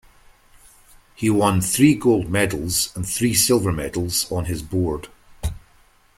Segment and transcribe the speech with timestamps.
[1.13, 5.09] He won three gold medals and three silver medals on his board.